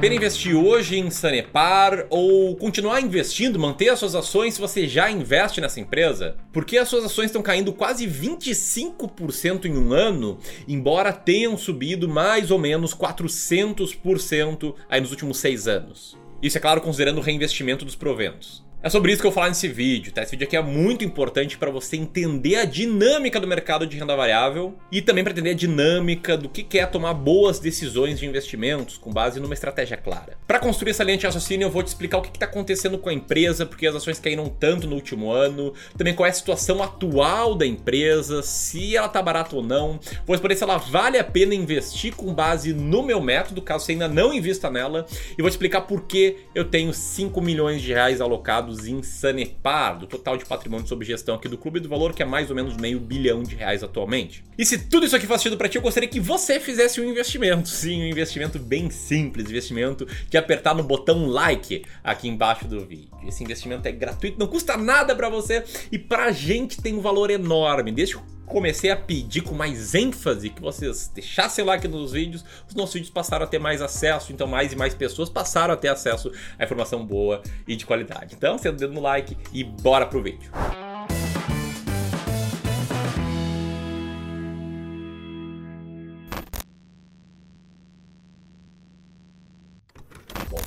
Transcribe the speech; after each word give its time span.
pena 0.00 0.14
investir 0.14 0.56
hoje 0.56 0.98
em 0.98 1.10
Sanepar 1.10 2.06
ou 2.08 2.56
continuar 2.56 3.02
investindo, 3.02 3.58
manter 3.58 3.90
as 3.90 3.98
suas 3.98 4.14
ações 4.14 4.54
se 4.54 4.60
você 4.60 4.88
já 4.88 5.10
investe 5.10 5.60
nessa 5.60 5.78
empresa? 5.78 6.36
Porque 6.50 6.78
as 6.78 6.88
suas 6.88 7.04
ações 7.04 7.26
estão 7.26 7.42
caindo 7.42 7.70
quase 7.70 8.06
25% 8.06 9.66
em 9.66 9.76
um 9.76 9.92
ano, 9.92 10.38
embora 10.66 11.12
tenham 11.12 11.54
subido 11.58 12.08
mais 12.08 12.50
ou 12.50 12.58
menos 12.58 12.94
400% 12.94 14.74
aí 14.88 15.02
nos 15.02 15.10
últimos 15.10 15.36
seis 15.36 15.68
anos. 15.68 16.16
Isso 16.42 16.56
é 16.56 16.60
claro 16.62 16.80
considerando 16.80 17.18
o 17.18 17.22
reinvestimento 17.22 17.84
dos 17.84 17.94
proventos. 17.94 18.64
É 18.82 18.88
sobre 18.88 19.12
isso 19.12 19.20
que 19.20 19.26
eu 19.26 19.30
vou 19.30 19.34
falar 19.34 19.50
nesse 19.50 19.68
vídeo, 19.68 20.10
tá? 20.10 20.22
Esse 20.22 20.30
vídeo 20.30 20.46
aqui 20.46 20.56
é 20.56 20.62
muito 20.62 21.04
importante 21.04 21.58
para 21.58 21.70
você 21.70 21.98
entender 21.98 22.56
a 22.56 22.64
dinâmica 22.64 23.38
do 23.38 23.46
mercado 23.46 23.86
de 23.86 23.98
renda 23.98 24.16
variável 24.16 24.74
e 24.90 25.02
também 25.02 25.22
para 25.22 25.34
entender 25.34 25.50
a 25.50 25.54
dinâmica 25.54 26.34
do 26.34 26.48
que 26.48 26.78
é 26.78 26.86
tomar 26.86 27.12
boas 27.12 27.58
decisões 27.58 28.18
de 28.18 28.24
investimentos 28.24 28.96
com 28.96 29.12
base 29.12 29.38
numa 29.38 29.52
estratégia 29.52 29.98
clara. 29.98 30.38
Para 30.46 30.58
construir 30.58 30.92
essa 30.92 31.04
linha 31.04 31.18
de 31.18 31.26
raciocínio, 31.26 31.66
eu 31.66 31.70
vou 31.70 31.82
te 31.82 31.88
explicar 31.88 32.16
o 32.16 32.22
que 32.22 32.30
está 32.30 32.46
acontecendo 32.46 32.96
com 32.96 33.10
a 33.10 33.12
empresa, 33.12 33.66
porque 33.66 33.86
as 33.86 33.94
ações 33.94 34.18
caíram 34.18 34.48
tanto 34.48 34.86
no 34.86 34.94
último 34.94 35.30
ano, 35.30 35.74
também 35.94 36.14
qual 36.14 36.26
é 36.26 36.30
a 36.30 36.32
situação 36.32 36.82
atual 36.82 37.54
da 37.54 37.66
empresa, 37.66 38.42
se 38.42 38.96
ela 38.96 39.10
tá 39.10 39.20
barata 39.20 39.56
ou 39.56 39.62
não, 39.62 40.00
vou 40.26 40.34
responder 40.34 40.56
se 40.56 40.64
ela 40.64 40.78
vale 40.78 41.18
a 41.18 41.24
pena 41.24 41.54
investir 41.54 42.16
com 42.16 42.32
base 42.32 42.72
no 42.72 43.02
meu 43.02 43.20
método, 43.20 43.60
caso 43.60 43.84
você 43.84 43.92
ainda 43.92 44.08
não 44.08 44.32
invista 44.32 44.70
nela, 44.70 45.04
e 45.36 45.42
vou 45.42 45.50
te 45.50 45.52
explicar 45.52 45.82
por 45.82 46.06
que 46.06 46.38
eu 46.54 46.64
tenho 46.64 46.94
5 46.94 47.42
milhões 47.42 47.82
de 47.82 47.92
reais 47.92 48.22
alocados 48.22 48.69
em 48.86 49.02
Sanepar, 49.02 49.98
do 49.98 50.06
total 50.06 50.36
de 50.36 50.44
patrimônio 50.44 50.86
sob 50.86 51.04
gestão 51.04 51.34
aqui 51.34 51.48
do 51.48 51.58
clube, 51.58 51.80
do 51.80 51.88
valor 51.88 52.12
que 52.12 52.22
é 52.22 52.26
mais 52.26 52.50
ou 52.50 52.56
menos 52.56 52.76
meio 52.76 53.00
bilhão 53.00 53.42
de 53.42 53.54
reais 53.54 53.82
atualmente. 53.82 54.44
E 54.56 54.64
se 54.64 54.78
tudo 54.78 55.06
isso 55.06 55.16
aqui 55.16 55.26
faz 55.26 55.40
sentido 55.40 55.56
para 55.56 55.68
ti, 55.68 55.76
eu 55.76 55.82
gostaria 55.82 56.08
que 56.08 56.20
você 56.20 56.60
fizesse 56.60 57.00
um 57.00 57.04
investimento. 57.04 57.68
Sim, 57.68 58.02
um 58.02 58.06
investimento 58.06 58.58
bem 58.58 58.90
simples, 58.90 59.48
investimento 59.48 60.06
de 60.28 60.36
apertar 60.36 60.74
no 60.74 60.82
botão 60.82 61.26
like 61.26 61.82
aqui 62.02 62.28
embaixo 62.28 62.66
do 62.66 62.84
vídeo. 62.84 63.10
Esse 63.26 63.42
investimento 63.42 63.86
é 63.86 63.92
gratuito, 63.92 64.38
não 64.38 64.46
custa 64.46 64.76
nada 64.76 65.14
para 65.14 65.28
você 65.28 65.64
e 65.90 65.98
pra 65.98 66.32
gente 66.32 66.80
tem 66.80 66.94
um 66.94 67.00
valor 67.00 67.30
enorme. 67.30 67.92
Deixa 67.92 68.18
comecei 68.50 68.90
a 68.90 68.96
pedir 68.96 69.42
com 69.42 69.54
mais 69.54 69.94
ênfase 69.94 70.50
que 70.50 70.60
vocês 70.60 71.10
deixassem 71.14 71.64
like 71.64 71.86
nos 71.86 72.12
vídeos, 72.12 72.44
os 72.68 72.74
nossos 72.74 72.94
vídeos 72.94 73.10
passaram 73.10 73.44
a 73.44 73.48
ter 73.48 73.60
mais 73.60 73.80
acesso, 73.80 74.32
então 74.32 74.46
mais 74.46 74.72
e 74.72 74.76
mais 74.76 74.92
pessoas 74.92 75.30
passaram 75.30 75.72
a 75.72 75.76
ter 75.76 75.88
acesso 75.88 76.30
a 76.58 76.64
informação 76.64 77.06
boa 77.06 77.42
e 77.66 77.76
de 77.76 77.86
qualidade. 77.86 78.34
Então, 78.34 78.58
sendo 78.58 78.76
dedo 78.76 78.92
no 78.92 79.00
like 79.00 79.36
e 79.52 79.62
bora 79.62 80.04
pro 80.04 80.22
vídeo. 80.22 80.50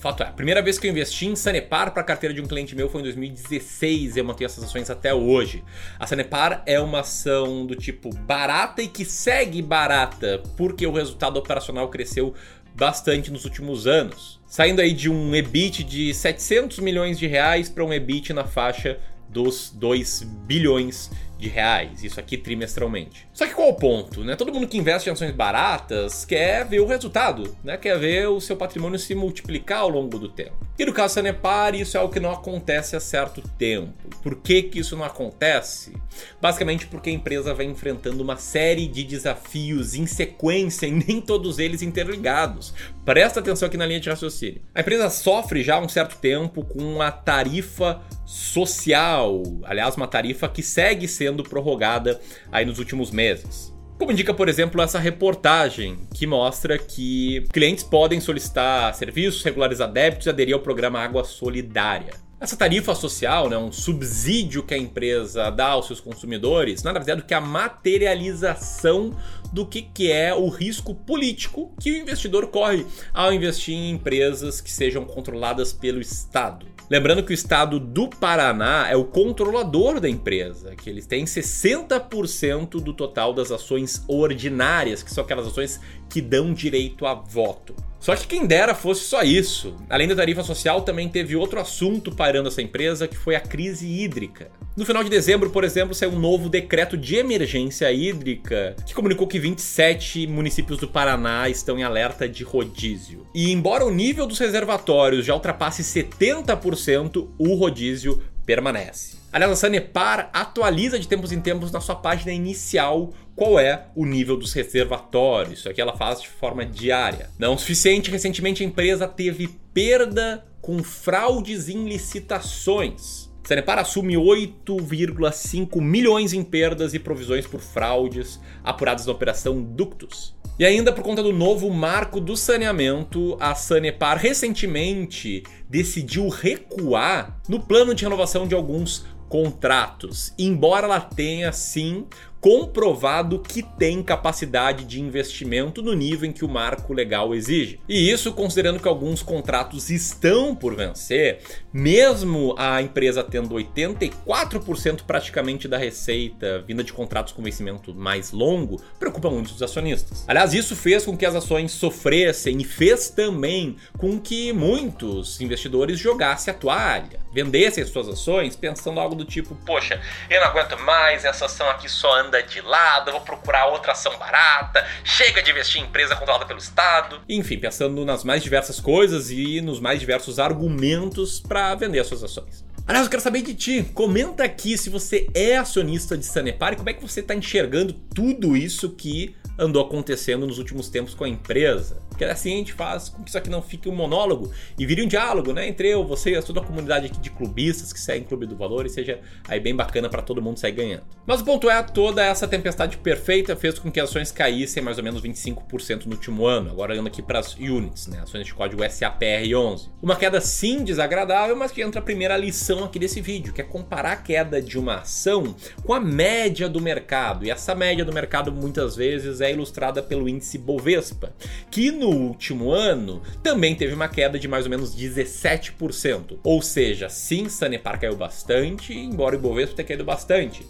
Fato 0.04 0.22
é, 0.22 0.28
a 0.28 0.32
primeira 0.32 0.62
vez 0.62 0.78
que 0.78 0.86
eu 0.86 0.92
investi 0.92 1.28
em 1.28 1.36
Sanepar 1.36 1.92
para 1.94 2.02
a 2.02 2.04
carteira 2.04 2.34
de 2.34 2.42
um 2.42 2.46
cliente 2.46 2.76
meu 2.76 2.90
foi 2.90 3.00
em 3.00 3.04
2016 3.06 4.18
e 4.18 4.20
eu 4.20 4.26
mantenho 4.26 4.48
essas 4.48 4.66
ações 4.66 4.90
até 4.90 5.14
hoje. 5.14 5.64
A 5.98 6.06
Sanepar 6.06 6.62
é 6.66 6.78
uma 6.78 7.00
ação 7.00 7.66
do 7.66 7.74
tipo 7.74 8.14
barata 8.14 8.82
e 8.82 8.88
que 8.90 9.06
segue 9.06 9.62
barata 9.62 10.44
porque 10.58 10.86
o 10.86 10.92
resultado 10.92 11.38
operacional 11.38 11.88
cresceu 11.88 12.34
bastante 12.76 13.32
nos 13.32 13.46
últimos 13.46 13.88
anos. 13.88 14.42
Saindo 14.46 14.82
aí 14.82 14.92
de 14.92 15.10
um 15.10 15.34
EBIT 15.34 15.86
de 15.86 16.14
700 16.14 16.80
milhões 16.80 17.18
de 17.18 17.26
reais 17.26 17.70
para 17.70 17.86
um 17.86 17.94
EBIT 17.94 18.34
na 18.34 18.44
faixa 18.44 19.00
dos 19.30 19.72
2 19.72 20.24
bilhões 20.46 21.10
de 21.44 21.50
reais, 21.50 22.04
isso 22.04 22.20
aqui 22.20 22.38
trimestralmente. 22.38 23.28
Só 23.34 23.46
que 23.46 23.54
qual 23.54 23.70
o 23.70 23.74
ponto, 23.74 24.24
né? 24.24 24.36
Todo 24.36 24.54
mundo 24.54 24.68
que 24.68 24.78
investe 24.78 25.10
em 25.10 25.12
ações 25.12 25.32
baratas 25.32 26.24
quer 26.24 26.66
ver 26.66 26.80
o 26.80 26.88
resultado, 26.88 27.56
né? 27.64 27.78
Quer 27.78 28.00
ver 28.00 28.28
o 28.30 28.40
seu 28.40 28.56
patrimônio 28.56 28.98
se 28.98 29.14
multiplicar 29.14 29.80
ao 29.80 29.90
longo 29.90 30.18
do 30.18 30.30
tempo. 30.30 30.56
E 30.78 30.86
no 30.86 30.94
caso 30.94 31.14
Sanepar, 31.14 31.76
isso 31.76 31.96
é 31.96 32.02
o 32.02 32.10
que 32.10 32.20
não 32.20 32.32
acontece 32.32 32.96
há 32.96 33.00
certo 33.00 33.44
tempo. 33.60 33.94
Por 34.24 34.38
que 34.38 34.64
que 34.64 34.80
isso 34.80 34.98
não 34.98 35.04
acontece? 35.04 35.94
Basicamente 36.42 36.88
porque 36.88 37.12
a 37.12 37.14
empresa 37.14 37.54
vai 37.54 37.66
enfrentando 37.68 38.24
uma 38.24 38.38
série 38.38 38.88
de 38.88 39.04
desafios 39.04 39.94
em 39.94 40.08
sequência 40.08 40.88
e 40.88 40.92
nem 40.92 41.22
todos 41.22 41.60
eles 41.60 41.84
interligados. 41.84 42.74
Presta 43.06 43.40
atenção 43.40 43.68
aqui 43.68 43.78
na 43.78 43.86
linha 43.86 44.00
de 44.00 44.10
raciocínio. 44.10 44.62
A 44.74 44.82
empresa 44.82 45.12
sofre 45.12 45.62
já 45.62 45.76
há 45.76 45.80
um 45.80 45.90
certo 45.90 46.18
tempo 46.18 46.66
com 46.66 46.80
uma 46.80 47.12
tarifa 47.12 48.02
social, 48.26 49.44
aliás, 49.64 49.96
uma 49.96 50.08
tarifa 50.08 50.50
que 50.50 50.64
segue 50.64 51.08
sendo 51.08 51.44
prorrogada 51.44 52.20
aí 52.52 52.66
nos 52.66 52.80
últimos 52.80 53.12
meses. 53.12 53.73
Como 53.98 54.12
indica, 54.12 54.34
por 54.34 54.50
exemplo, 54.50 54.82
essa 54.82 55.00
reportagem 55.00 56.08
que 56.14 56.28
mostra 56.28 56.78
que 56.78 57.46
clientes 57.54 57.84
podem 57.84 58.20
solicitar 58.20 58.94
serviços, 58.96 59.44
regularizar 59.44 59.92
débitos 59.92 60.28
e 60.28 60.30
aderir 60.30 60.54
ao 60.54 60.60
programa 60.60 61.00
Água 61.00 61.24
Solidária. 61.24 62.23
Essa 62.44 62.58
tarifa 62.58 62.94
social, 62.94 63.50
né, 63.50 63.58
um 63.58 63.72
subsídio 63.72 64.64
que 64.64 64.74
a 64.74 64.78
empresa 64.78 65.50
dá 65.50 65.68
aos 65.68 65.88
seus 65.88 66.02
consumidores, 66.02 66.84
nada 66.84 67.00
mais 67.00 67.08
é 67.08 67.16
do 67.16 67.24
que 67.24 67.34
a 67.34 67.40
materialização 67.40 69.18
do 69.54 69.66
que, 69.66 69.82
que 69.82 70.12
é 70.12 70.34
o 70.34 70.50
risco 70.50 70.94
político 70.94 71.74
que 71.80 71.90
o 71.90 71.96
investidor 71.96 72.48
corre 72.48 72.86
ao 73.14 73.32
investir 73.32 73.74
em 73.74 73.92
empresas 73.92 74.60
que 74.60 74.70
sejam 74.70 75.06
controladas 75.06 75.72
pelo 75.72 76.02
Estado. 76.02 76.66
Lembrando 76.90 77.24
que 77.24 77.32
o 77.32 77.34
estado 77.34 77.80
do 77.80 78.10
Paraná 78.10 78.90
é 78.90 78.96
o 78.98 79.06
controlador 79.06 80.02
da 80.02 80.10
empresa, 80.10 80.76
que 80.76 80.90
eles 80.90 81.08
têm 81.08 81.24
60% 81.24 82.72
do 82.82 82.92
total 82.92 83.34
das 83.34 83.52
ações 83.52 84.04
ordinárias, 84.06 85.02
que 85.02 85.14
são 85.14 85.24
aquelas 85.24 85.48
ações 85.48 85.80
que 86.10 86.20
dão 86.20 86.54
direito 86.54 87.06
a 87.06 87.14
voto. 87.14 87.74
Só 88.04 88.14
que 88.18 88.28
quem 88.28 88.46
dera 88.46 88.76
fosse 88.76 89.06
só 89.06 89.24
isso. 89.24 89.78
Além 89.90 90.10
da 90.10 90.16
tarifa 90.18 90.44
social, 90.44 90.82
também 90.82 91.08
teve 91.08 91.38
outro 91.38 91.58
assunto 91.58 92.14
parando 92.14 92.50
essa 92.50 92.62
empresa, 92.62 93.08
que 93.08 93.16
foi 93.16 93.34
a 93.34 93.40
crise 93.40 93.88
hídrica. 93.88 94.52
No 94.76 94.86
final 94.86 95.06
de 95.06 95.10
dezembro, 95.10 95.52
por 95.52 95.64
exemplo, 95.64 95.96
saiu 95.96 96.12
um 96.12 96.20
novo 96.20 96.50
decreto 96.50 96.98
de 96.98 97.16
emergência 97.16 97.90
hídrica 97.94 98.76
que 98.86 98.94
comunicou 98.94 99.26
que 99.26 99.40
27 99.40 100.28
municípios 100.28 100.80
do 100.80 100.88
Paraná 100.90 101.48
estão 101.48 101.80
em 101.80 101.84
alerta 101.84 102.28
de 102.28 102.44
rodízio. 102.44 103.26
E 103.34 103.54
embora 103.54 103.86
o 103.86 103.90
nível 103.90 104.28
dos 104.28 104.38
reservatórios 104.38 105.26
já 105.26 105.34
ultrapasse 105.34 105.82
70%, 105.82 107.30
o 107.38 107.56
rodízio 107.56 108.22
permanece. 108.46 109.24
Aliás, 109.34 109.52
a 109.52 109.56
Sanepar 109.56 110.30
atualiza 110.32 111.00
de 111.00 111.08
tempos 111.08 111.32
em 111.32 111.42
tempos 111.42 111.72
na 111.72 111.82
sua 111.82 111.96
página 111.96 112.32
inicial 112.32 113.12
qual 113.36 113.60
é 113.60 113.88
o 113.96 114.06
nível 114.06 114.38
dos 114.38 114.54
reservatórios. 114.54 115.60
Isso 115.60 115.70
aqui 115.70 115.82
ela 115.82 115.96
faz 115.96 116.22
de 116.22 116.28
forma 116.28 116.66
diária. 116.66 117.30
Não 117.38 117.56
o 117.56 117.58
suficiente, 117.58 118.12
recentemente 118.12 118.64
a 118.64 118.66
empresa 118.66 119.08
teve 119.08 119.48
perda 119.74 120.46
com 120.62 120.84
fraudes 120.84 121.68
em 121.68 121.88
licitações. 121.88 123.32
Sanepar 123.44 123.78
assume 123.78 124.16
8,5 124.16 125.82
milhões 125.82 126.32
em 126.32 126.44
perdas 126.44 126.94
e 126.94 127.00
provisões 127.00 127.46
por 127.46 127.60
fraudes 127.60 128.40
apuradas 128.64 129.06
na 129.06 129.12
operação 129.12 129.62
Ductus. 129.62 130.34
E 130.58 130.64
ainda 130.64 130.94
por 130.94 131.04
conta 131.04 131.24
do 131.24 131.34
novo 131.34 131.70
marco 131.70 132.22
do 132.22 132.38
saneamento, 132.38 133.36
a 133.40 133.56
Sanepar 133.56 134.18
recentemente 134.18 135.44
decidiu 135.68 136.30
recuar 136.30 137.42
no 137.50 137.60
plano 137.60 137.94
de 137.94 138.04
renovação 138.04 138.48
de 138.48 138.54
alguns 138.54 139.04
contratos, 139.28 140.32
embora 140.38 140.86
ela 140.86 141.02
tenha 141.02 141.52
sim 141.52 142.06
comprovado 142.44 143.40
que 143.40 143.64
tem 143.64 144.04
capacidade 144.04 144.84
de 144.84 145.00
investimento 145.00 145.82
no 145.82 145.94
nível 145.94 146.30
em 146.30 146.34
que 146.34 146.44
o 146.44 146.50
marco 146.50 146.92
legal 146.94 147.34
exige. 147.34 147.80
E 147.88 148.12
isso 148.12 148.34
considerando 148.34 148.82
que 148.82 148.88
alguns 148.88 149.24
contratos 149.24 149.90
estão 149.90 150.54
por 150.54 150.76
vencer, 150.76 151.40
mesmo 151.72 152.54
a 152.58 152.82
empresa 152.82 153.24
tendo 153.24 153.56
84% 153.56 155.04
praticamente 155.08 155.70
da 155.70 155.78
receita 155.78 156.62
vinda 156.68 156.84
de 156.84 156.92
contratos 156.92 157.32
com 157.32 157.42
vencimento 157.42 157.96
mais 157.96 158.34
longo, 158.34 158.82
preocupa 159.00 159.30
muito 159.30 159.48
os 159.48 159.64
acionistas. 159.64 160.26
Aliás, 160.28 160.54
isso 160.54 160.76
fez 160.76 161.06
com 161.06 161.16
que 161.16 161.26
as 161.26 161.36
ações 161.36 161.72
sofressem 161.72 162.60
e 162.60 162.66
fez 162.66 163.10
também 163.10 163.78
com 163.98 164.20
que 164.20 164.52
muitos 164.52 165.40
investidores 165.40 165.98
jogassem 165.98 166.54
a 166.54 166.58
toalha, 166.58 167.23
vendessem 167.34 167.86
suas 167.86 168.08
ações 168.08 168.56
pensando 168.56 169.00
algo 169.00 169.16
do 169.16 169.26
tipo: 169.26 169.56
poxa, 169.66 170.00
eu 170.30 170.40
não 170.40 170.48
aguento 170.48 170.78
mais, 170.80 171.26
essa 171.26 171.46
ação 171.46 171.70
aqui 171.70 171.90
só 171.90 172.20
anda 172.20 172.42
de 172.44 172.62
lado, 172.62 173.12
vou 173.12 173.22
procurar 173.22 173.68
outra 173.68 173.92
ação 173.94 174.18
barata, 174.18 174.86
chega 175.04 175.42
de 175.42 175.52
investir 175.52 175.82
em 175.82 175.86
empresa 175.86 176.16
controlada 176.16 176.46
pelo 176.46 176.60
Estado. 176.60 177.22
Enfim, 177.28 177.58
pensando 177.58 178.06
nas 178.06 178.24
mais 178.24 178.44
diversas 178.44 178.80
coisas 178.80 179.32
e 179.32 179.60
nos 179.62 179.80
mais 179.80 180.00
diversos 180.00 180.40
argumentos 180.40 181.40
para 181.40 181.74
vender 181.76 182.00
as 182.00 182.08
suas 182.08 182.24
ações. 182.24 182.64
Aliás, 182.86 183.06
eu 183.06 183.10
quero 183.10 183.24
saber 183.24 183.42
de 183.42 183.56
ti. 183.56 183.84
Comenta 183.94 184.44
aqui 184.44 184.78
se 184.78 184.90
você 184.90 185.28
é 185.34 185.56
acionista 185.56 186.18
de 186.18 186.26
Sanepar 186.26 186.74
e 186.74 186.76
como 186.76 186.90
é 186.90 186.94
que 186.94 187.02
você 187.02 187.22
está 187.22 187.34
enxergando 187.34 187.94
tudo 187.94 188.58
isso 188.58 188.90
que 188.90 189.36
andou 189.58 189.86
acontecendo 189.86 190.46
nos 190.46 190.58
últimos 190.58 190.90
tempos 190.90 191.14
com 191.14 191.24
a 191.24 191.30
empresa. 191.30 192.02
Porque 192.24 192.32
assim 192.32 192.54
a 192.54 192.58
gente 192.58 192.74
faz 192.74 193.10
com 193.10 193.24
que 193.24 193.30
isso 193.30 193.38
aqui 193.38 193.50
não 193.50 193.62
fique 193.62 193.90
um 193.90 193.96
monólogo 193.96 194.52
e 194.78 194.86
vire 194.86 195.04
um 195.04 195.08
diálogo, 195.08 195.52
né? 195.52 195.68
Entre 195.68 195.90
eu, 195.90 196.06
você 196.06 196.38
e 196.38 196.42
toda 196.42 196.62
a 196.62 196.64
comunidade 196.64 197.08
aqui 197.08 197.20
de 197.20 197.30
clubistas 197.30 197.92
que 197.92 198.00
seguem 198.00 198.24
Clube 198.24 198.46
do 198.46 198.56
Valor 198.56 198.86
e 198.86 198.90
seja 198.90 199.20
aí 199.48 199.60
bem 199.60 199.76
bacana 199.76 200.10
para 200.10 200.22
todo 200.22 200.42
mundo 200.42 200.60
sair 200.60 200.72
ganhando. 200.72 201.04
Mas 201.26 201.42
o 201.42 201.46
ponto 201.46 201.70
é, 201.70 201.82
toda 201.84 202.24
essa 202.24 202.48
tempestade 202.48 202.98
perfeita 202.98 203.56
fez 203.56 203.78
com 203.78 203.92
que 203.92 204.00
ações 204.00 204.32
caíssem 204.32 204.82
mais 204.82 204.98
ou 204.98 205.04
menos 205.04 205.22
25% 205.22 206.06
no 206.06 206.14
último 206.14 206.46
ano. 206.46 206.72
Agora 206.72 206.94
olhando 206.94 207.08
aqui 207.08 207.22
para 207.22 207.40
as 207.40 207.56
units, 207.56 208.08
né? 208.08 208.20
Ações 208.22 208.46
de 208.46 208.54
código 208.54 208.82
SAPR11. 208.84 209.90
Uma 210.02 210.16
queda 210.16 210.40
sim 210.40 210.84
desagradável, 210.84 211.56
mas 211.56 211.72
que 211.72 211.82
entra 211.82 212.00
a 212.00 212.04
primeira 212.04 212.38
lição 212.38 212.84
aqui 212.84 213.00
desse 213.00 213.22
vídeo, 213.22 213.54
que 213.54 213.62
é 213.62 213.64
comparar 213.64 214.14
a 214.14 214.18
queda 214.18 214.62
de 214.62 214.78
uma 214.78 214.98
ação 214.98 215.56
com 215.84 215.94
a 215.94 216.00
média 216.00 216.70
do 216.70 216.80
mercado. 216.80 217.46
E 217.46 217.52
essa 217.52 217.76
média 217.76 218.06
do 218.06 218.14
mercado 218.14 218.52
muitas 218.52 218.96
vezes 218.96 219.42
é 219.42 219.52
ilustrada 219.52 220.02
pelo 220.02 220.28
índice 220.30 220.58
Bovespa, 220.58 221.34
que 221.70 221.92
no 221.92 222.13
último 222.16 222.72
ano 222.72 223.22
também 223.42 223.76
teve 223.76 223.94
uma 223.94 224.08
queda 224.08 224.40
de 224.40 224.48
mais 224.48 224.66
ou 224.66 224.70
menos 224.70 224.96
17%. 224.96 226.40
Ou 226.44 226.62
seja, 226.62 227.10
sim, 227.10 227.50
Sanepar 227.50 228.00
caiu 228.00 228.16
bastante, 228.16 228.94
embora 228.94 229.36
o 229.36 229.40
Bovespa 229.40 229.76
tenha 229.76 229.88
caído 229.88 230.04
bastante. 230.04 230.66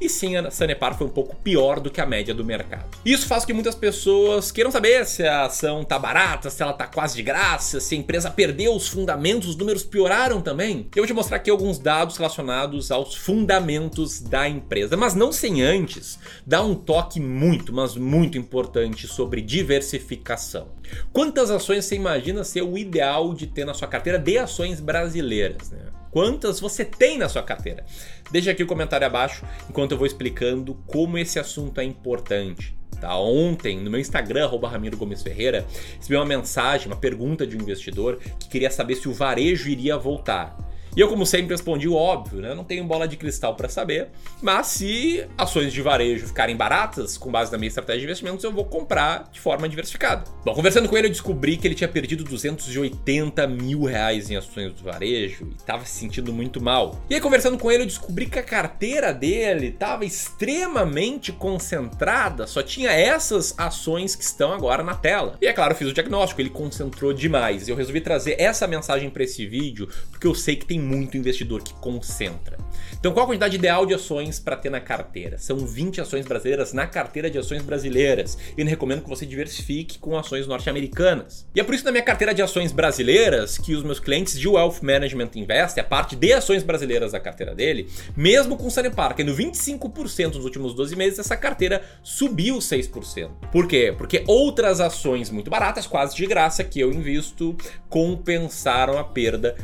E 0.00 0.08
sim, 0.08 0.36
a 0.36 0.50
Sanepar 0.50 0.96
foi 0.96 1.06
um 1.06 1.10
pouco 1.10 1.36
pior 1.36 1.80
do 1.80 1.90
que 1.90 2.00
a 2.00 2.06
média 2.06 2.34
do 2.34 2.44
mercado. 2.44 2.86
Isso 3.04 3.26
faz 3.26 3.42
com 3.42 3.48
que 3.48 3.52
muitas 3.52 3.74
pessoas 3.74 4.50
queiram 4.50 4.70
saber 4.70 5.06
se 5.06 5.22
a 5.26 5.46
ação 5.46 5.84
tá 5.84 5.98
barata, 5.98 6.50
se 6.50 6.62
ela 6.62 6.72
tá 6.72 6.86
quase 6.86 7.16
de 7.16 7.22
graça, 7.22 7.80
se 7.80 7.94
a 7.94 7.98
empresa 7.98 8.30
perdeu 8.30 8.74
os 8.74 8.88
fundamentos, 8.88 9.48
os 9.48 9.56
números 9.56 9.82
pioraram 9.82 10.40
também. 10.40 10.88
Eu 10.94 11.02
vou 11.02 11.06
te 11.06 11.12
mostrar 11.12 11.36
aqui 11.36 11.50
alguns 11.50 11.78
dados 11.78 12.16
relacionados 12.16 12.90
aos 12.90 13.14
fundamentos 13.14 14.20
da 14.20 14.48
empresa, 14.48 14.96
mas 14.96 15.14
não 15.14 15.32
sem 15.32 15.62
antes 15.62 16.18
dar 16.46 16.62
um 16.62 16.74
toque 16.74 17.20
muito, 17.20 17.72
mas 17.72 17.96
muito 17.96 18.38
importante 18.38 19.06
sobre 19.06 19.40
diversificação. 19.40 20.68
Quantas 21.12 21.50
ações 21.50 21.84
você 21.84 21.96
imagina 21.96 22.44
ser 22.44 22.62
o 22.62 22.76
ideal 22.76 23.34
de 23.34 23.46
ter 23.46 23.64
na 23.64 23.74
sua 23.74 23.88
carteira 23.88 24.18
de 24.18 24.38
ações 24.38 24.80
brasileiras? 24.80 25.70
Né? 25.70 25.86
Quantas 26.14 26.60
você 26.60 26.84
tem 26.84 27.18
na 27.18 27.28
sua 27.28 27.42
carteira? 27.42 27.84
Deixa 28.30 28.52
aqui 28.52 28.62
o 28.62 28.68
comentário 28.68 29.04
abaixo 29.04 29.44
enquanto 29.68 29.90
eu 29.90 29.98
vou 29.98 30.06
explicando 30.06 30.76
como 30.86 31.18
esse 31.18 31.40
assunto 31.40 31.80
é 31.80 31.84
importante. 31.84 32.72
Tá? 33.00 33.18
Ontem, 33.18 33.80
no 33.80 33.90
meu 33.90 33.98
Instagram, 33.98 34.48
Ramiro 34.62 34.96
Gomes 34.96 35.24
Ferreira, 35.24 35.66
recebi 35.96 36.14
uma 36.14 36.24
mensagem, 36.24 36.86
uma 36.86 36.94
pergunta 36.94 37.44
de 37.44 37.56
um 37.56 37.60
investidor 37.60 38.20
que 38.38 38.48
queria 38.48 38.70
saber 38.70 38.94
se 38.94 39.08
o 39.08 39.12
varejo 39.12 39.68
iria 39.68 39.98
voltar. 39.98 40.56
E 40.96 41.00
eu, 41.00 41.08
como 41.08 41.26
sempre, 41.26 41.48
respondi 41.48 41.88
o 41.88 41.94
óbvio, 41.94 42.40
né? 42.40 42.54
Não 42.54 42.62
tenho 42.62 42.84
bola 42.84 43.08
de 43.08 43.16
cristal 43.16 43.56
para 43.56 43.68
saber, 43.68 44.10
mas 44.40 44.68
se 44.68 45.26
ações 45.36 45.72
de 45.72 45.82
varejo 45.82 46.26
ficarem 46.28 46.56
baratas, 46.56 47.18
com 47.18 47.32
base 47.32 47.50
na 47.50 47.58
minha 47.58 47.68
estratégia 47.68 48.00
de 48.00 48.04
investimentos, 48.04 48.44
eu 48.44 48.52
vou 48.52 48.64
comprar 48.64 49.28
de 49.32 49.40
forma 49.40 49.68
diversificada. 49.68 50.24
Bom, 50.44 50.54
conversando 50.54 50.88
com 50.88 50.96
ele, 50.96 51.08
eu 51.08 51.10
descobri 51.10 51.56
que 51.56 51.66
ele 51.66 51.74
tinha 51.74 51.88
perdido 51.88 52.22
280 52.22 53.46
mil 53.48 53.82
reais 53.82 54.30
em 54.30 54.36
ações 54.36 54.72
do 54.72 54.84
varejo 54.84 55.48
e 55.50 55.56
estava 55.56 55.84
se 55.84 55.98
sentindo 55.98 56.32
muito 56.32 56.62
mal. 56.62 57.02
E 57.10 57.14
aí, 57.14 57.20
conversando 57.20 57.58
com 57.58 57.72
ele, 57.72 57.82
eu 57.82 57.86
descobri 57.86 58.26
que 58.26 58.38
a 58.38 58.42
carteira 58.42 59.12
dele 59.12 59.68
estava 59.68 60.04
extremamente 60.04 61.32
concentrada, 61.32 62.46
só 62.46 62.62
tinha 62.62 62.92
essas 62.92 63.52
ações 63.58 64.14
que 64.14 64.22
estão 64.22 64.52
agora 64.52 64.84
na 64.84 64.94
tela. 64.94 65.36
E 65.40 65.46
é 65.46 65.52
claro, 65.52 65.72
eu 65.72 65.76
fiz 65.76 65.88
o 65.88 65.92
diagnóstico, 65.92 66.40
ele 66.40 66.50
concentrou 66.50 67.12
demais. 67.12 67.68
Eu 67.68 67.74
resolvi 67.74 68.00
trazer 68.00 68.40
essa 68.40 68.66
mensagem 68.68 69.10
para 69.10 69.24
esse 69.24 69.44
vídeo 69.44 69.88
porque 70.24 70.28
eu 70.28 70.34
sei 70.34 70.56
que 70.56 70.64
tem 70.64 70.80
muito 70.80 71.18
investidor 71.18 71.62
que 71.62 71.74
concentra. 71.74 72.56
Então, 72.98 73.12
qual 73.12 73.24
a 73.24 73.28
quantidade 73.28 73.56
ideal 73.56 73.84
de 73.84 73.92
ações 73.92 74.38
para 74.38 74.56
ter 74.56 74.70
na 74.70 74.80
carteira? 74.80 75.36
São 75.36 75.58
20 75.58 76.00
ações 76.00 76.24
brasileiras 76.24 76.72
na 76.72 76.86
carteira 76.86 77.30
de 77.30 77.38
ações 77.38 77.62
brasileiras. 77.62 78.38
Eu 78.56 78.64
recomendo 78.64 79.02
que 79.02 79.08
você 79.08 79.26
diversifique 79.26 79.98
com 79.98 80.16
ações 80.16 80.46
norte-americanas. 80.46 81.46
E 81.54 81.60
é 81.60 81.64
por 81.64 81.74
isso 81.74 81.84
na 81.84 81.90
minha 81.90 82.02
carteira 82.02 82.32
de 82.32 82.40
ações 82.40 82.72
brasileiras 82.72 83.58
que 83.58 83.74
os 83.74 83.82
meus 83.82 84.00
clientes 84.00 84.38
de 84.38 84.48
Wealth 84.48 84.80
Management 84.80 85.30
investem, 85.34 85.82
a 85.82 85.86
parte 85.86 86.16
de 86.16 86.32
ações 86.32 86.62
brasileiras 86.62 87.12
da 87.12 87.20
carteira 87.20 87.54
dele, 87.54 87.86
mesmo 88.16 88.56
com 88.56 88.66
o 88.66 88.70
Sanepar 88.70 89.14
caindo 89.14 89.34
25% 89.34 90.36
nos 90.36 90.44
últimos 90.44 90.74
12 90.74 90.96
meses, 90.96 91.18
essa 91.18 91.36
carteira 91.36 91.82
subiu 92.02 92.56
6%. 92.56 93.30
Por 93.52 93.68
quê? 93.68 93.94
Porque 93.96 94.24
outras 94.26 94.80
ações 94.80 95.28
muito 95.28 95.50
baratas, 95.50 95.86
quase 95.86 96.16
de 96.16 96.26
graça, 96.26 96.64
que 96.64 96.80
eu 96.80 96.90
invisto, 96.90 97.54
compensaram 97.90 98.98
a 98.98 99.04
perda 99.04 99.54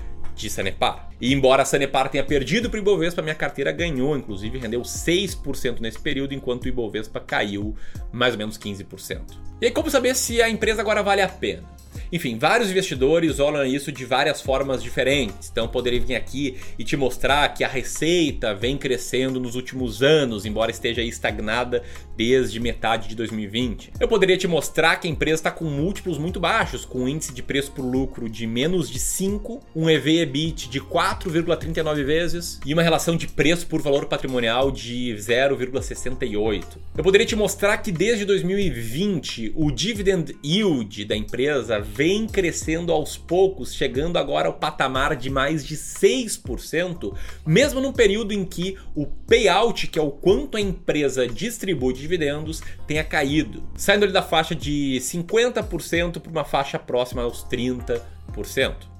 de 0.40 0.50
Sanepar. 0.50 1.08
E 1.20 1.32
embora 1.32 1.62
a 1.62 1.64
Sanepar 1.64 2.08
tenha 2.08 2.24
perdido 2.24 2.70
para 2.70 2.78
o 2.78 2.80
Ibovespa, 2.80 3.22
minha 3.22 3.34
carteira 3.34 3.70
ganhou, 3.72 4.16
inclusive 4.16 4.58
rendeu 4.58 4.82
6% 4.82 5.80
nesse 5.80 5.98
período, 5.98 6.34
enquanto 6.34 6.64
o 6.64 6.68
Ibovespa 6.68 7.20
caiu 7.20 7.76
mais 8.12 8.34
ou 8.34 8.38
menos 8.38 8.58
15%. 8.58 9.20
E 9.60 9.66
aí, 9.66 9.70
como 9.70 9.90
saber 9.90 10.16
se 10.16 10.40
a 10.40 10.48
empresa 10.48 10.80
agora 10.80 11.02
vale 11.02 11.20
a 11.20 11.28
pena? 11.28 11.79
Enfim, 12.12 12.38
vários 12.38 12.70
investidores 12.70 13.38
olham 13.38 13.64
isso 13.64 13.92
de 13.92 14.04
várias 14.04 14.40
formas 14.40 14.82
diferentes. 14.82 15.48
Então, 15.50 15.68
poderia 15.68 16.00
vir 16.00 16.16
aqui 16.16 16.56
e 16.78 16.84
te 16.84 16.96
mostrar 16.96 17.48
que 17.54 17.64
a 17.64 17.68
receita 17.68 18.54
vem 18.54 18.76
crescendo 18.76 19.38
nos 19.38 19.54
últimos 19.54 20.02
anos, 20.02 20.44
embora 20.44 20.70
esteja 20.70 21.02
estagnada 21.02 21.82
desde 22.16 22.60
metade 22.60 23.08
de 23.08 23.14
2020. 23.14 23.92
Eu 23.98 24.06
poderia 24.06 24.36
te 24.36 24.46
mostrar 24.46 24.96
que 24.96 25.08
a 25.08 25.10
empresa 25.10 25.36
está 25.36 25.50
com 25.50 25.64
múltiplos 25.64 26.18
muito 26.18 26.38
baixos, 26.38 26.84
com 26.84 27.00
um 27.00 27.08
índice 27.08 27.32
de 27.32 27.42
preço 27.42 27.72
por 27.72 27.82
lucro 27.82 28.28
de 28.28 28.46
menos 28.46 28.90
de 28.90 28.98
5, 28.98 29.60
um 29.74 29.88
EV/EBIT 29.88 30.68
de 30.68 30.80
4,39 30.80 32.04
vezes 32.04 32.60
e 32.66 32.74
uma 32.74 32.82
relação 32.82 33.16
de 33.16 33.26
preço 33.26 33.66
por 33.66 33.80
valor 33.80 34.06
patrimonial 34.06 34.70
de 34.70 35.14
0,68. 35.16 36.64
Eu 36.96 37.02
poderia 37.02 37.26
te 37.26 37.36
mostrar 37.36 37.78
que 37.78 37.90
desde 37.90 38.24
2020 38.24 39.52
o 39.56 39.70
dividend 39.70 40.36
yield 40.44 41.04
da 41.06 41.16
empresa 41.16 41.80
vem 42.00 42.26
crescendo 42.26 42.92
aos 42.92 43.18
poucos, 43.18 43.74
chegando 43.74 44.16
agora 44.16 44.48
ao 44.48 44.54
patamar 44.54 45.14
de 45.14 45.28
mais 45.28 45.62
de 45.62 45.76
6%, 45.76 47.14
mesmo 47.44 47.78
num 47.78 47.92
período 47.92 48.32
em 48.32 48.42
que 48.42 48.78
o 48.94 49.04
payout, 49.04 49.86
que 49.86 49.98
é 49.98 50.02
o 50.02 50.10
quanto 50.10 50.56
a 50.56 50.60
empresa 50.62 51.28
distribui 51.28 51.92
de 51.92 52.00
dividendos, 52.00 52.62
tenha 52.86 53.04
caído, 53.04 53.62
saindo 53.76 54.10
da 54.10 54.22
faixa 54.22 54.54
de 54.54 54.96
50% 54.98 56.20
para 56.20 56.32
uma 56.32 56.42
faixa 56.42 56.78
próxima 56.78 57.20
aos 57.20 57.44
30%. 57.44 58.00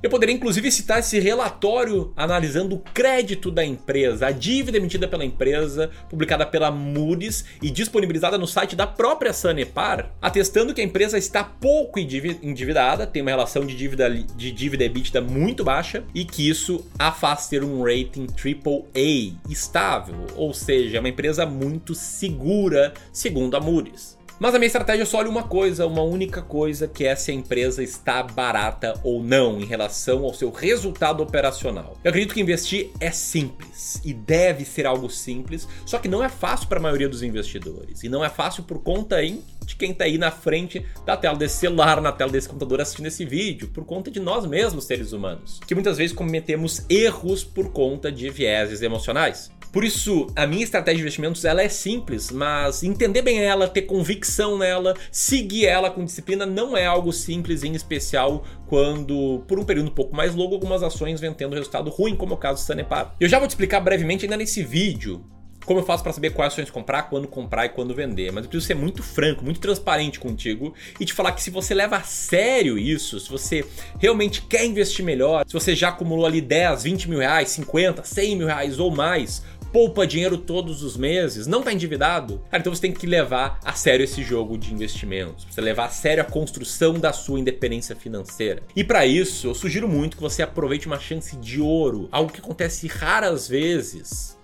Eu 0.03 0.09
poderia 0.09 0.35
inclusive 0.35 0.71
citar 0.71 1.01
esse 1.01 1.21
relatório 1.21 2.13
analisando 2.17 2.77
o 2.77 2.79
crédito 2.79 3.51
da 3.51 3.65
empresa, 3.65 4.29
a 4.29 4.31
dívida 4.31 4.79
emitida 4.79 5.07
pela 5.07 5.25
empresa, 5.25 5.91
publicada 6.09 6.47
pela 6.47 6.71
Moody's 6.71 7.45
e 7.61 7.71
disponibilizada 7.71 8.39
no 8.39 8.47
site 8.47 8.75
da 8.75 8.87
própria 8.87 9.33
Sanepar, 9.33 10.11
atestando 10.21 10.73
que 10.73 10.81
a 10.81 10.85
empresa 10.85 11.19
está 11.19 11.45
pouco 11.45 11.99
endividada, 11.99 13.07
tem 13.07 13.21
uma 13.21 13.31
relação 13.31 13.67
de 13.67 13.77
dívida 13.77 14.11
de 14.11 14.51
dívida 14.51 14.85
EBITDA 14.85 15.21
muito 15.21 15.63
baixa 15.63 16.03
e 16.15 16.25
que 16.25 16.49
isso 16.49 16.87
a 16.99 17.13
faz 17.13 17.47
ter 17.49 17.63
um 17.63 17.83
rating 17.83 18.27
AAA 18.27 19.39
estável, 19.51 20.27
ou 20.35 20.55
seja, 20.55 20.97
é 20.97 21.01
uma 21.01 21.09
empresa 21.11 21.45
muito 21.45 21.95
segura, 21.95 22.95
segundo 23.13 23.55
a 23.55 23.61
Moody's. 23.61 24.20
Mas 24.41 24.55
a 24.55 24.59
minha 24.59 24.69
estratégia 24.69 25.05
só 25.05 25.19
olha 25.19 25.29
uma 25.29 25.43
coisa, 25.43 25.87
uma 25.87 26.01
única 26.01 26.41
coisa, 26.41 26.89
que 26.89 27.05
é 27.05 27.15
se 27.15 27.31
a 27.31 27.35
empresa 27.35 27.83
está 27.83 28.23
barata 28.23 28.99
ou 29.05 29.23
não 29.23 29.61
em 29.61 29.67
relação 29.67 30.25
ao 30.25 30.33
seu 30.33 30.51
resultado 30.51 31.23
operacional. 31.23 31.99
Eu 32.03 32.09
acredito 32.09 32.33
que 32.33 32.41
investir 32.41 32.89
é 32.99 33.11
simples 33.11 34.01
e 34.03 34.15
deve 34.15 34.65
ser 34.65 34.87
algo 34.87 35.11
simples, 35.11 35.69
só 35.85 35.99
que 35.99 36.09
não 36.09 36.25
é 36.25 36.31
fácil 36.31 36.69
para 36.69 36.79
a 36.79 36.83
maioria 36.83 37.07
dos 37.07 37.23
investidores. 37.23 38.03
E 38.03 38.09
não 38.09 38.25
é 38.25 38.31
fácil 38.31 38.63
por 38.63 38.83
conta 38.83 39.23
hein, 39.23 39.45
de 39.67 39.77
quem 39.77 39.91
está 39.91 40.05
aí 40.05 40.17
na 40.17 40.31
frente 40.31 40.87
da 41.05 41.19
tela 41.19 41.37
desse 41.37 41.59
celular, 41.59 42.01
na 42.01 42.11
tela 42.11 42.33
desse 42.33 42.49
computador 42.49 42.81
assistindo 42.81 43.09
esse 43.09 43.27
vídeo, 43.27 43.69
por 43.69 43.85
conta 43.85 44.11
de 44.11 44.21
nós 44.21 44.47
mesmos, 44.47 44.87
seres 44.87 45.13
humanos, 45.13 45.61
que 45.67 45.75
muitas 45.75 45.99
vezes 45.99 46.17
cometemos 46.17 46.87
erros 46.89 47.45
por 47.45 47.73
conta 47.73 48.11
de 48.11 48.31
vieses 48.31 48.81
emocionais. 48.81 49.51
Por 49.73 49.85
isso, 49.85 50.27
a 50.35 50.47
minha 50.47 50.65
estratégia 50.65 50.97
de 50.97 51.03
investimentos 51.03 51.45
ela 51.45 51.63
é 51.63 51.69
simples, 51.69 52.31
mas 52.31 52.83
entender 52.83 53.23
bem 53.23 53.41
ela, 53.41 53.69
ter 53.69 53.83
convicção 53.83 54.59
nela, 54.59 54.97
seguir 55.13 55.67
ela 55.67 55.91
com 55.91 56.05
disciplina 56.05 56.45
não 56.45 56.77
é 56.77 56.87
algo 56.87 57.13
simples, 57.13 57.63
em 57.63 57.75
especial 57.75 58.45
quando, 58.67 59.45
por 59.47 59.61
um 59.61 59.65
período 59.65 59.89
um 59.89 59.95
pouco 59.95 60.15
mais 60.15 60.35
longo, 60.35 60.55
algumas 60.55 60.83
ações 60.83 61.21
vêm 61.21 61.33
tendo 61.33 61.55
resultado 61.55 61.89
ruim, 61.89 62.17
como 62.17 62.33
é 62.33 62.35
o 62.35 62.39
caso 62.39 62.63
do 62.63 62.67
Sanepar. 62.67 63.15
Eu 63.21 63.29
já 63.29 63.39
vou 63.39 63.47
te 63.47 63.53
explicar 63.53 63.81
brevemente 63.81 64.25
ainda 64.25 64.37
nesse 64.37 64.63
vídeo 64.63 65.25
como 65.65 65.79
eu 65.79 65.85
faço 65.85 66.03
para 66.03 66.13
saber 66.13 66.31
quais 66.31 66.53
ações 66.53 66.71
comprar, 66.71 67.05
quando 67.05 67.29
comprar 67.29 67.67
e 67.67 67.69
quando 67.69 67.95
vender. 67.95 68.33
Mas 68.33 68.45
eu 68.45 68.51
preciso 68.51 68.67
ser 68.67 68.75
muito 68.75 69.03
franco, 69.03 69.45
muito 69.45 69.61
transparente 69.61 70.19
contigo 70.19 70.75
e 70.99 71.05
te 71.05 71.13
falar 71.13 71.33
que 71.33 71.43
se 71.43 71.51
você 71.51 71.75
leva 71.75 71.97
a 71.97 72.03
sério 72.03 72.79
isso, 72.79 73.21
se 73.21 73.31
você 73.31 73.65
realmente 73.99 74.43
quer 74.43 74.65
investir 74.65 75.05
melhor, 75.05 75.45
se 75.47 75.53
você 75.53 75.77
já 75.77 75.91
acumulou 75.91 76.27
ali 76.27 76.41
10, 76.41 76.83
20 76.85 77.11
mil 77.11 77.19
reais, 77.19 77.51
50, 77.51 78.03
100 78.03 78.37
mil 78.37 78.47
reais 78.47 78.81
ou 78.81 78.91
mais, 78.91 79.43
poupa 79.73 80.07
dinheiro 80.07 80.37
todos 80.39 80.83
os 80.83 80.97
meses, 80.97 81.47
não 81.47 81.61
está 81.61 81.73
endividado, 81.73 82.41
cara, 82.51 82.61
então 82.61 82.75
você 82.75 82.83
tem 82.83 82.93
que 82.93 83.07
levar 83.07 83.59
a 83.65 83.73
sério 83.73 84.05
esse 84.05 84.23
jogo 84.23 84.59
de 84.59 84.73
investimentos. 84.73 85.47
Você 85.51 85.61
levar 85.61 85.87
a 85.87 85.91
sério 85.91 86.23
a 86.23 86.27
construção 86.27 86.95
da 86.95 87.13
sua 87.13 87.39
independência 87.39 87.95
financeira. 87.95 88.63
E 88.75 88.83
para 88.83 89.07
isso, 89.07 89.47
eu 89.47 89.55
sugiro 89.55 89.89
muito 89.89 90.17
que 90.17 90.23
você 90.23 90.43
aproveite 90.43 90.87
uma 90.87 90.99
chance 90.99 91.37
de 91.37 91.61
ouro, 91.61 92.09
algo 92.11 92.33
que 92.33 92.41
acontece 92.41 92.87
raras 92.87 93.49
vezes. 93.49 94.39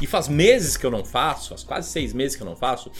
E 0.00 0.06
faz 0.06 0.28
meses 0.28 0.76
que 0.76 0.84
eu 0.84 0.90
não 0.90 1.04
faço, 1.04 1.50
faz 1.50 1.62
quase 1.62 1.90
seis 1.90 2.12
meses 2.12 2.36
que 2.36 2.42
eu 2.42 2.46
não 2.46 2.56
faço, 2.56 2.90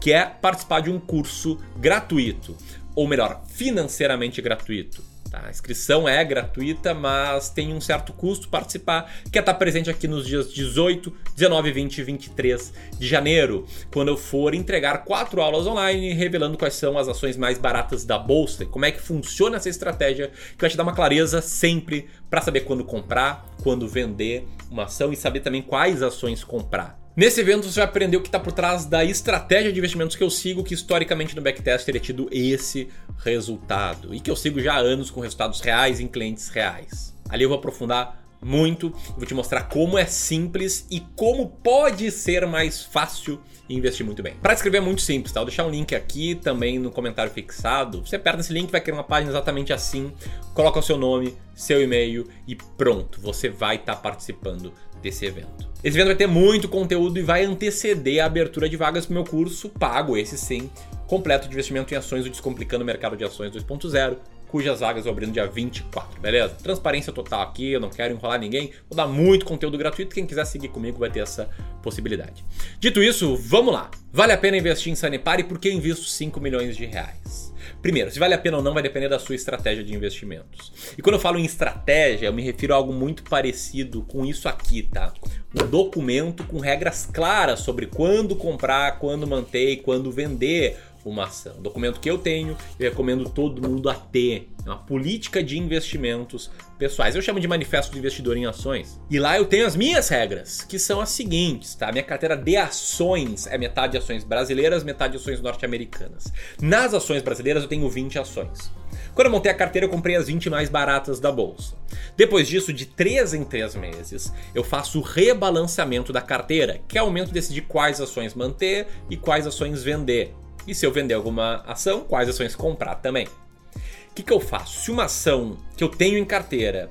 que 0.00 0.12
é 0.12 0.24
participar 0.24 0.80
de 0.80 0.90
um 0.90 1.00
curso 1.00 1.58
gratuito 1.76 2.56
ou 2.94 3.08
melhor, 3.08 3.42
financeiramente 3.48 4.40
gratuito. 4.40 5.02
Tá? 5.34 5.46
A 5.46 5.50
inscrição 5.50 6.08
é 6.08 6.24
gratuita, 6.24 6.94
mas 6.94 7.50
tem 7.50 7.74
um 7.74 7.80
certo 7.80 8.12
custo 8.12 8.48
participar, 8.48 9.12
que 9.32 9.36
é 9.36 9.40
estar 9.40 9.54
presente 9.54 9.90
aqui 9.90 10.06
nos 10.06 10.24
dias 10.26 10.52
18, 10.52 11.12
19, 11.34 11.72
20 11.72 11.98
e 11.98 12.02
23 12.04 12.72
de 12.98 13.06
janeiro, 13.08 13.66
quando 13.92 14.08
eu 14.08 14.16
for 14.16 14.54
entregar 14.54 14.98
quatro 15.04 15.40
aulas 15.40 15.66
online 15.66 16.12
revelando 16.12 16.56
quais 16.56 16.74
são 16.74 16.96
as 16.96 17.08
ações 17.08 17.36
mais 17.36 17.58
baratas 17.58 18.04
da 18.04 18.16
bolsa 18.16 18.62
e 18.62 18.66
como 18.66 18.84
é 18.84 18.92
que 18.92 19.00
funciona 19.00 19.56
essa 19.56 19.68
estratégia, 19.68 20.28
que 20.28 20.60
vai 20.60 20.70
te 20.70 20.76
dar 20.76 20.84
uma 20.84 20.94
clareza 20.94 21.40
sempre 21.42 22.08
para 22.30 22.40
saber 22.40 22.60
quando 22.60 22.84
comprar, 22.84 23.44
quando 23.62 23.88
vender 23.88 24.46
uma 24.70 24.84
ação 24.84 25.12
e 25.12 25.16
saber 25.16 25.40
também 25.40 25.62
quais 25.62 26.00
ações 26.00 26.44
comprar. 26.44 27.03
Nesse 27.16 27.40
evento 27.40 27.70
você 27.70 27.78
vai 27.78 27.88
aprender 27.88 28.16
o 28.16 28.20
que 28.20 28.26
está 28.26 28.40
por 28.40 28.50
trás 28.50 28.86
da 28.86 29.04
estratégia 29.04 29.72
de 29.72 29.78
investimentos 29.78 30.16
que 30.16 30.24
eu 30.24 30.28
sigo, 30.28 30.64
que 30.64 30.74
historicamente 30.74 31.36
no 31.36 31.42
backtest 31.42 31.86
teria 31.86 32.00
tido 32.00 32.28
esse 32.32 32.88
resultado 33.18 34.12
e 34.12 34.18
que 34.18 34.28
eu 34.28 34.34
sigo 34.34 34.60
já 34.60 34.74
há 34.74 34.78
anos 34.78 35.12
com 35.12 35.20
resultados 35.20 35.60
reais 35.60 36.00
em 36.00 36.08
clientes 36.08 36.48
reais. 36.48 37.14
Ali 37.28 37.44
eu 37.44 37.48
vou 37.48 37.58
aprofundar 37.58 38.20
muito, 38.42 38.92
vou 39.16 39.24
te 39.24 39.32
mostrar 39.32 39.62
como 39.68 39.96
é 39.96 40.06
simples 40.06 40.88
e 40.90 40.98
como 41.14 41.46
pode 41.48 42.10
ser 42.10 42.48
mais 42.48 42.82
fácil 42.82 43.40
investir 43.70 44.04
muito 44.04 44.20
bem. 44.20 44.34
Para 44.42 44.52
escrever 44.52 44.78
é 44.78 44.80
muito 44.80 45.00
simples, 45.00 45.32
tá? 45.32 45.38
Vou 45.38 45.46
deixar 45.46 45.64
um 45.64 45.70
link 45.70 45.94
aqui 45.94 46.34
também 46.34 46.80
no 46.80 46.90
comentário 46.90 47.30
fixado. 47.30 48.04
Você 48.04 48.16
aperta 48.16 48.40
esse 48.40 48.52
link, 48.52 48.72
vai 48.72 48.80
criar 48.80 48.96
uma 48.96 49.04
página 49.04 49.30
exatamente 49.30 49.72
assim, 49.72 50.12
coloca 50.52 50.80
o 50.80 50.82
seu 50.82 50.98
nome, 50.98 51.36
seu 51.54 51.80
e-mail 51.80 52.28
e 52.44 52.56
pronto, 52.56 53.20
você 53.20 53.48
vai 53.48 53.76
estar 53.76 53.94
tá 53.94 54.00
participando 54.00 54.72
desse 55.04 55.26
evento. 55.26 55.68
Esse 55.84 55.96
evento 55.96 56.06
vai 56.06 56.16
ter 56.16 56.26
muito 56.26 56.66
conteúdo 56.66 57.18
e 57.18 57.22
vai 57.22 57.44
anteceder 57.44 58.22
a 58.22 58.26
abertura 58.26 58.68
de 58.68 58.76
vagas 58.76 59.04
para 59.04 59.14
meu 59.14 59.24
curso 59.24 59.68
pago, 59.68 60.16
esse 60.16 60.36
sim, 60.38 60.70
completo 61.06 61.46
de 61.46 61.52
investimento 61.52 61.92
em 61.92 61.96
ações, 61.96 62.24
o 62.24 62.30
Descomplicando 62.30 62.82
o 62.82 62.86
Mercado 62.86 63.16
de 63.16 63.22
Ações 63.22 63.52
2.0, 63.52 64.16
cujas 64.48 64.80
vagas 64.80 65.04
eu 65.04 65.12
abri 65.12 65.26
no 65.26 65.32
dia 65.32 65.46
24, 65.46 66.20
beleza? 66.20 66.54
Transparência 66.54 67.12
total 67.12 67.42
aqui, 67.42 67.72
eu 67.72 67.80
não 67.80 67.90
quero 67.90 68.14
enrolar 68.14 68.40
ninguém, 68.40 68.70
vou 68.88 68.96
dar 68.96 69.06
muito 69.06 69.44
conteúdo 69.44 69.76
gratuito, 69.76 70.14
quem 70.14 70.24
quiser 70.24 70.46
seguir 70.46 70.68
comigo 70.68 70.98
vai 70.98 71.10
ter 71.10 71.20
essa 71.20 71.50
possibilidade. 71.82 72.42
Dito 72.80 73.02
isso, 73.02 73.36
vamos 73.36 73.74
lá. 73.74 73.90
Vale 74.10 74.32
a 74.32 74.38
pena 74.38 74.56
investir 74.56 74.90
em 74.90 74.96
Sanepar 74.96 75.38
e 75.38 75.44
por 75.44 75.58
que 75.58 75.68
eu 75.68 75.72
invisto 75.72 76.06
5 76.06 76.40
milhões 76.40 76.76
de 76.76 76.86
reais? 76.86 77.53
Primeiro, 77.84 78.10
se 78.10 78.18
vale 78.18 78.32
a 78.32 78.38
pena 78.38 78.56
ou 78.56 78.62
não 78.62 78.72
vai 78.72 78.82
depender 78.82 79.10
da 79.10 79.18
sua 79.18 79.34
estratégia 79.34 79.84
de 79.84 79.94
investimentos. 79.94 80.72
E 80.96 81.02
quando 81.02 81.16
eu 81.16 81.20
falo 81.20 81.38
em 81.38 81.44
estratégia, 81.44 82.28
eu 82.28 82.32
me 82.32 82.40
refiro 82.40 82.72
a 82.72 82.76
algo 82.78 82.94
muito 82.94 83.22
parecido 83.24 84.00
com 84.00 84.24
isso 84.24 84.48
aqui, 84.48 84.84
tá? 84.84 85.12
Um 85.54 85.66
documento 85.66 86.44
com 86.44 86.60
regras 86.60 87.04
claras 87.04 87.60
sobre 87.60 87.84
quando 87.84 88.36
comprar, 88.36 88.98
quando 88.98 89.26
manter 89.26 89.72
e 89.72 89.76
quando 89.76 90.10
vender 90.10 90.78
uma 91.04 91.24
ação. 91.24 91.60
documento 91.60 92.00
que 92.00 92.10
eu 92.10 92.18
tenho, 92.18 92.56
eu 92.78 92.90
recomendo 92.90 93.28
todo 93.28 93.66
mundo 93.66 93.88
a 93.88 93.94
ter. 93.94 94.50
É 94.64 94.70
uma 94.70 94.78
política 94.78 95.42
de 95.42 95.58
investimentos 95.58 96.50
pessoais. 96.78 97.14
Eu 97.14 97.20
chamo 97.20 97.38
de 97.38 97.46
manifesto 97.46 97.92
do 97.92 97.98
investidor 97.98 98.36
em 98.36 98.46
ações. 98.46 98.98
E 99.10 99.18
lá 99.18 99.36
eu 99.36 99.44
tenho 99.44 99.66
as 99.66 99.76
minhas 99.76 100.08
regras, 100.08 100.62
que 100.62 100.78
são 100.78 101.00
as 101.00 101.10
seguintes, 101.10 101.74
tá? 101.74 101.92
Minha 101.92 102.04
carteira 102.04 102.36
de 102.36 102.56
ações 102.56 103.46
é 103.46 103.58
metade 103.58 103.98
ações 103.98 104.24
brasileiras, 104.24 104.82
metade 104.82 105.16
ações 105.16 105.40
norte-americanas. 105.40 106.32
Nas 106.60 106.94
ações 106.94 107.22
brasileiras 107.22 107.62
eu 107.62 107.68
tenho 107.68 107.88
20 107.88 108.18
ações. 108.18 108.72
Quando 109.14 109.26
eu 109.26 109.32
montei 109.32 109.52
a 109.52 109.54
carteira, 109.54 109.86
eu 109.86 109.90
comprei 109.90 110.16
as 110.16 110.26
20 110.26 110.50
mais 110.50 110.68
baratas 110.68 111.20
da 111.20 111.30
bolsa. 111.30 111.76
Depois 112.16 112.48
disso, 112.48 112.72
de 112.72 112.86
3 112.86 113.34
em 113.34 113.44
3 113.44 113.76
meses, 113.76 114.32
eu 114.54 114.64
faço 114.64 114.98
o 114.98 115.02
rebalanceamento 115.02 116.12
da 116.12 116.20
carteira, 116.20 116.80
que 116.88 116.98
é 116.98 117.02
o 117.02 117.06
momento 117.06 117.28
de 117.28 117.34
decidir 117.34 117.62
quais 117.62 118.00
ações 118.00 118.34
manter 118.34 118.88
e 119.08 119.16
quais 119.16 119.46
ações 119.46 119.82
vender. 119.82 120.34
E 120.66 120.74
se 120.74 120.86
eu 120.86 120.92
vender 120.92 121.14
alguma 121.14 121.62
ação, 121.66 122.00
quais 122.00 122.28
ações 122.28 122.54
comprar 122.54 122.96
também. 122.96 123.26
O 123.26 124.14
que, 124.14 124.22
que 124.22 124.32
eu 124.32 124.40
faço? 124.40 124.80
Se 124.80 124.90
uma 124.90 125.04
ação 125.04 125.56
que 125.76 125.82
eu 125.82 125.88
tenho 125.88 126.16
em 126.16 126.24
carteira 126.24 126.90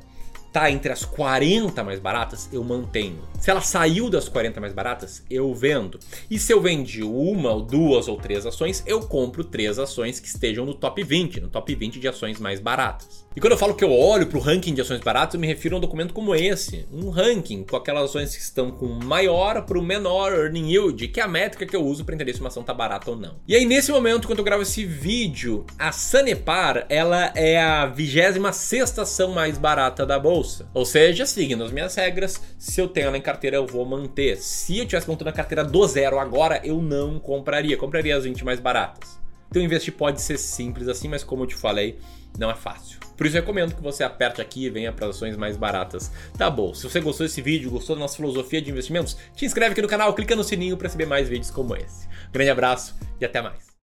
tá 0.54 0.70
entre 0.70 0.92
as 0.92 1.04
40 1.04 1.84
mais 1.84 2.00
baratas, 2.00 2.48
eu 2.54 2.64
mantenho. 2.64 3.20
Se 3.40 3.50
ela 3.50 3.60
saiu 3.60 4.08
das 4.08 4.30
40 4.30 4.62
mais 4.62 4.72
baratas, 4.72 5.24
eu 5.28 5.52
vendo. 5.54 6.00
E 6.30 6.38
se 6.38 6.54
eu 6.54 6.62
vendi 6.62 7.02
uma 7.02 7.52
ou 7.52 7.62
duas 7.64 8.08
ou 8.08 8.18
três 8.18 8.46
ações, 8.46 8.84
eu 8.86 9.02
compro 9.02 9.44
três 9.44 9.80
ações 9.80 10.20
que 10.20 10.28
estejam 10.28 10.64
no 10.64 10.76
top 10.76 11.04
20, 11.04 11.42
no 11.42 11.50
top 11.50 11.74
20 11.74 12.00
de 12.00 12.08
ações 12.08 12.40
mais 12.40 12.60
baratas. 12.60 13.23
E 13.36 13.40
quando 13.40 13.54
eu 13.54 13.58
falo 13.58 13.74
que 13.74 13.84
eu 13.84 13.92
olho 13.92 14.28
para 14.28 14.38
o 14.38 14.42
ranking 14.42 14.76
de 14.76 14.82
ações 14.82 15.02
baratas, 15.02 15.34
eu 15.34 15.40
me 15.40 15.48
refiro 15.48 15.76
a 15.76 15.78
um 15.80 15.82
documento 15.82 16.14
como 16.14 16.36
esse, 16.36 16.86
um 16.94 17.10
ranking 17.10 17.64
com 17.64 17.76
aquelas 17.76 18.04
ações 18.04 18.36
que 18.36 18.42
estão 18.42 18.70
com 18.70 18.86
maior 18.86 19.66
para 19.66 19.80
o 19.80 19.82
menor 19.82 20.32
earning 20.32 20.72
yield, 20.72 21.08
que 21.08 21.20
é 21.20 21.24
a 21.24 21.28
métrica 21.28 21.66
que 21.66 21.76
eu 21.76 21.84
uso 21.84 22.06
para 22.06 22.14
entender 22.14 22.34
se 22.34 22.42
uma 22.42 22.50
ação 22.50 22.62
tá 22.62 22.76
barata 22.76 23.10
ou 23.10 23.18
não. 23.18 23.38
E 23.48 23.56
aí 23.56 23.66
nesse 23.66 23.92
momento, 23.92 24.28
quando 24.28 24.38
eu 24.38 24.46
gravo 24.46 24.62
esse 24.62 24.86
vídeo, 24.86 25.66
a 25.80 25.92
Sanepar, 25.92 26.86
ela 26.90 27.34
é 27.36 27.60
a 27.60 27.88
26 27.88 29.00
ação 29.00 29.32
mais 29.32 29.58
barata 29.58 30.06
da 30.06 30.20
bolsa. 30.20 30.68
Ou 30.72 30.86
seja, 30.86 31.26
seguindo 31.26 31.64
as 31.64 31.72
minhas 31.72 31.96
regras, 31.96 32.40
se 32.60 32.80
eu 32.80 32.88
tenho 32.88 33.08
ela 33.08 33.18
em 33.18 33.22
carteira, 33.22 33.58
eu 33.58 33.66
vou 33.66 33.84
manter. 33.84 34.38
Se 34.38 34.78
eu 34.78 34.86
tivesse 34.86 35.10
montando 35.10 35.32
a 35.32 35.34
carteira 35.34 35.64
do 35.64 35.88
zero 35.88 36.20
agora, 36.20 36.62
eu 36.64 36.80
não 36.80 37.18
compraria. 37.18 37.78
Compraria 37.78 38.16
as 38.16 38.26
20 38.26 38.46
mais 38.46 38.60
baratas. 38.60 39.24
Então 39.54 39.62
investir 39.62 39.94
pode 39.94 40.20
ser 40.20 40.40
simples 40.40 40.88
assim, 40.88 41.08
mas 41.08 41.24
como 41.24 41.44
eu 41.44 41.48
te 41.48 41.54
falei, 41.54 42.00
não 42.40 42.50
é 42.50 42.56
fácil. 42.56 43.00
Por 43.16 43.28
isso 43.28 43.36
recomendo 43.36 43.76
que 43.76 43.84
você 43.84 44.04
aperte 44.04 44.42
aqui 44.42 44.66
e 44.66 44.70
venha 44.72 44.92
para 44.92 45.06
ações 45.06 45.38
mais 45.38 45.56
baratas 45.56 46.12
da 46.36 46.50
bolsa. 46.50 46.82
Se 46.82 46.90
você 46.90 47.00
gostou 47.00 47.28
desse 47.28 47.40
vídeo, 47.40 47.70
gostou 47.70 47.96
da 47.96 48.00
nossa 48.00 48.16
filosofia 48.16 48.60
de 48.60 48.72
investimentos, 48.72 49.16
te 49.36 49.46
inscreve 49.46 49.74
aqui 49.74 49.82
no 49.84 49.88
canal, 49.88 50.12
clica 50.16 50.36
no 50.36 50.44
sininho 50.44 50.76
para 50.76 50.88
receber 50.88 51.06
mais 51.06 51.30
vídeos 51.30 51.52
como 51.52 51.76
esse. 51.76 52.08
grande 52.32 52.50
abraço 52.50 52.96
e 53.22 53.26
até 53.26 53.44
mais. 53.44 53.73